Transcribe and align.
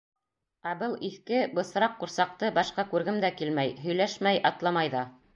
Ә 0.69 0.71
был 0.77 0.93
иҫке, 1.09 1.41
бысраҡ 1.59 1.93
ҡурсаҡты 2.03 2.49
башҡа 2.55 2.85
күргем 2.93 3.19
дә 3.25 3.29
килмәй... 3.41 3.75
һөйләшмәй, 3.83 4.41
атламай 4.51 4.91
ҙа. 4.95 5.05